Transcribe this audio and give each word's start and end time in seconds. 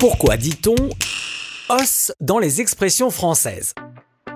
Pourquoi 0.00 0.38
dit-on 0.38 0.74
os 1.68 2.12
dans 2.22 2.38
les 2.38 2.62
expressions 2.62 3.10
françaises? 3.10 3.74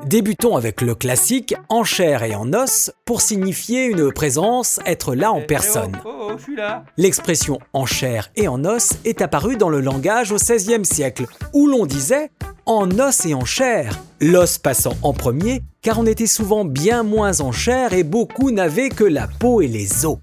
Débutons 0.05 0.57
avec 0.57 0.83
le 0.83 0.95
classique 0.95 1.55
en 1.71 1.85
chair 1.85 2.23
et 2.23 2.35
en 2.35 2.53
os 2.53 2.93
pour 3.07 3.23
signifier 3.23 3.87
une 3.87 4.13
présence, 4.13 4.79
être 4.85 5.15
là 5.15 5.33
en 5.33 5.41
personne. 5.41 5.99
Oh, 6.05 6.33
oh, 6.33 6.51
là. 6.55 6.85
L'expression 6.99 7.61
en 7.73 7.87
chair 7.87 8.31
et 8.37 8.47
en 8.47 8.63
os 8.67 8.91
est 9.07 9.23
apparue 9.23 9.57
dans 9.57 9.71
le 9.71 9.81
langage 9.81 10.33
au 10.33 10.37
XVIe 10.37 10.85
siècle, 10.85 11.25
où 11.55 11.67
l'on 11.67 11.87
disait 11.87 12.31
en 12.67 12.91
os 13.01 13.25
et 13.25 13.33
en 13.33 13.47
chair, 13.47 13.99
l'os 14.21 14.59
passant 14.59 14.99
en 15.01 15.15
premier, 15.15 15.63
car 15.81 15.99
on 15.99 16.05
était 16.05 16.27
souvent 16.27 16.67
bien 16.67 17.05
moins 17.05 17.41
en 17.41 17.53
chair 17.53 17.95
et 17.95 18.05
beaucoup 18.05 18.51
n'avaient 18.51 18.91
que 18.91 19.05
la 19.05 19.29
peau 19.29 19.63
et 19.63 19.69
les 19.69 20.05
os. 20.05 20.19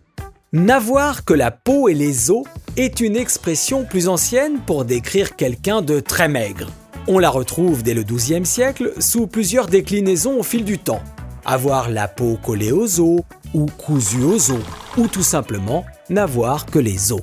N'avoir 0.54 1.26
que 1.26 1.34
la 1.34 1.50
peau 1.50 1.90
et 1.90 1.96
les 1.96 2.30
os 2.30 2.44
est 2.78 3.02
une 3.02 3.16
expression 3.16 3.84
plus 3.84 4.08
ancienne 4.08 4.60
pour 4.66 4.86
décrire 4.86 5.36
quelqu'un 5.36 5.82
de 5.82 6.00
très 6.00 6.30
maigre. 6.30 6.68
On 7.08 7.20
la 7.20 7.30
retrouve 7.30 7.84
dès 7.84 7.94
le 7.94 8.04
XIIe 8.04 8.46
siècle 8.46 8.94
sous 9.00 9.28
plusieurs 9.28 9.68
déclinaisons 9.68 10.40
au 10.40 10.44
fil 10.44 10.64
du 10.64 10.78
temps. 10.78 11.02
Avoir 11.44 11.90
la 11.90 12.08
peau 12.08 12.38
collée 12.42 12.72
aux 12.72 13.00
os, 13.00 13.22
ou 13.54 13.66
cousue 13.66 14.24
aux 14.24 14.52
os, 14.52 14.64
ou 14.98 15.08
tout 15.08 15.24
simplement 15.24 15.86
n'avoir 16.10 16.66
que 16.66 16.80
les 16.80 17.12
os. 17.12 17.22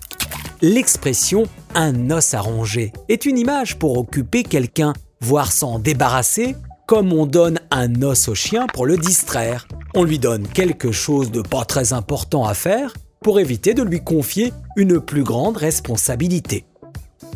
L'expression 0.61 1.45
un 1.75 2.11
os 2.11 2.35
à 2.35 2.41
ronger 2.41 2.93
est 3.09 3.25
une 3.25 3.39
image 3.39 3.79
pour 3.79 3.97
occuper 3.97 4.43
quelqu'un, 4.43 4.93
voire 5.21 5.53
s'en 5.53 5.79
débarrasser, 5.79 6.57
comme 6.87 7.13
on 7.13 7.27
donne 7.27 7.61
un 7.71 8.03
os 8.03 8.29
au 8.29 8.35
chien 8.35 8.67
pour 8.67 8.85
le 8.85 8.97
distraire. 8.97 9.69
On 9.95 10.05
lui 10.05 10.19
donne 10.19 10.47
quelque 10.49 10.91
chose 10.91 11.31
de 11.31 11.41
pas 11.41 11.65
très 11.65 11.93
important 11.93 12.45
à 12.45 12.55
faire 12.55 12.93
pour 13.29 13.41
éviter 13.41 13.75
de 13.75 13.83
lui 13.83 14.01
confier 14.01 14.55
une 14.75 15.01
plus 15.03 15.23
grande 15.23 15.59
responsabilité. 15.59 16.65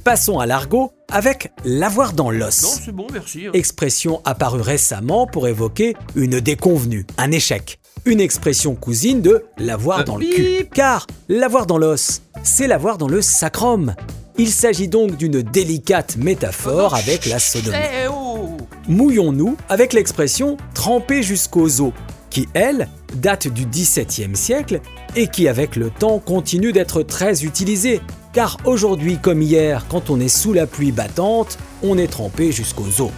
Passons 0.05 0.39
à 0.39 0.47
l'argot 0.47 0.91
avec 1.11 1.53
l'avoir 1.67 2.15
dans 2.15 2.31
l'os. 2.31 2.81
bon, 2.91 3.07
merci. 3.13 3.43
Expression 3.53 4.23
apparue 4.25 4.63
récemment 4.63 5.27
pour 5.27 5.49
évoquer 5.49 5.95
une 6.15 6.41
déconvenue, 6.41 7.05
un 7.19 7.31
échec. 7.31 7.79
Une 8.07 8.23
expression 8.23 8.75
cousine 8.75 9.21
de 9.21 9.45
l'avoir 9.59 9.99
Euh, 10.01 10.05
dans 10.05 10.17
le 10.17 10.25
cul. 10.25 10.67
Car 10.73 11.07
l'avoir 11.29 11.67
dans 11.67 11.77
l'os, 11.77 12.23
c'est 12.43 12.69
l'avoir 12.69 12.97
dans 12.97 13.09
le 13.09 13.21
sacrum. 13.21 13.95
Il 14.39 14.49
s'agit 14.49 14.89
donc 14.89 15.19
d'une 15.19 15.43
délicate 15.43 16.17
métaphore 16.17 16.95
avec 16.95 17.27
la 17.27 17.39
sodomie. 17.39 17.77
Eh 17.77 18.09
oh 18.09 18.57
Mouillons-nous 18.89 19.59
avec 19.69 19.93
l'expression 19.93 20.57
tremper 20.73 21.23
jusqu'aux 21.23 21.83
os, 21.83 21.93
qui, 22.33 22.49
elle, 22.55 22.89
date 23.15 23.47
du 23.47 23.67
XVIIe 23.67 24.35
siècle 24.35 24.81
et 25.15 25.29
qui, 25.29 25.49
avec 25.49 25.77
le 25.77 25.91
temps, 25.91 26.19
continue 26.19 26.73
d'être 26.73 27.03
très 27.03 27.45
utilisée. 27.45 28.01
Car 28.33 28.57
aujourd'hui 28.65 29.19
comme 29.19 29.43
hier, 29.43 29.85
quand 29.91 30.09
on 30.09 30.19
est 30.19 30.29
sous 30.29 30.55
la 30.55 30.67
pluie 30.67 30.93
battante, 30.93 31.59
on 31.83 31.99
est 31.99 32.11
trempé 32.11 32.51
jusqu'aux 32.51 33.03
os. 33.03 33.11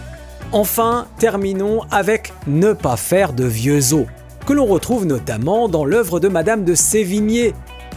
Enfin, 0.51 1.07
terminons 1.17 1.81
avec 1.89 2.33
ne 2.47 2.73
pas 2.73 2.97
faire 2.97 3.31
de 3.31 3.45
vieux 3.45 3.93
os, 3.93 4.05
que 4.45 4.53
l'on 4.53 4.65
retrouve 4.65 5.05
notamment 5.05 5.69
dans 5.69 5.85
l'œuvre 5.85 6.19
de 6.19 6.27
Madame 6.27 6.65
de 6.65 6.75
Sévigné. 6.75 7.53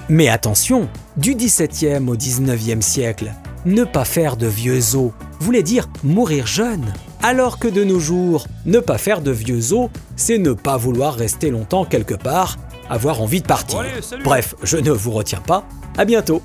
Mais 0.08 0.28
attention, 0.28 0.88
du 1.16 1.34
XVIIe 1.34 2.08
au 2.08 2.16
XIXe 2.16 2.84
siècle, 2.84 3.32
ne 3.66 3.82
pas 3.84 4.04
faire 4.04 4.36
de 4.36 4.46
vieux 4.46 4.94
os 4.94 5.10
voulait 5.40 5.64
dire 5.64 5.88
mourir 6.04 6.46
jeune. 6.46 6.92
Alors 7.22 7.58
que 7.58 7.68
de 7.68 7.82
nos 7.82 7.98
jours, 7.98 8.46
ne 8.64 8.78
pas 8.78 8.96
faire 8.98 9.20
de 9.20 9.30
vieux 9.30 9.72
os, 9.72 9.90
c'est 10.16 10.38
ne 10.38 10.52
pas 10.52 10.76
vouloir 10.76 11.14
rester 11.14 11.50
longtemps 11.50 11.84
quelque 11.84 12.14
part, 12.14 12.56
avoir 12.88 13.20
envie 13.20 13.40
de 13.40 13.46
partir. 13.46 13.80
Allez. 13.80 13.90
Bref, 14.22 14.54
je 14.62 14.76
ne 14.76 14.90
vous 14.90 15.10
retiens 15.10 15.40
pas. 15.40 15.64
À 15.96 16.04
bientôt. 16.04 16.42